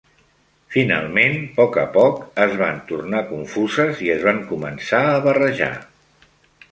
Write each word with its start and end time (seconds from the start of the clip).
Finalment, 0.75 1.35
poc 1.57 1.77
a 1.81 1.83
poc, 1.97 2.23
es 2.45 2.55
van 2.63 2.81
tornar 2.93 3.21
confuses 3.33 4.01
i 4.07 4.09
es 4.17 4.25
van 4.29 4.41
començar 4.55 5.03
a 5.11 5.21
barrejar. 5.27 5.73